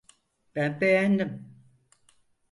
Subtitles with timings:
[0.55, 1.55] Ben beğendim.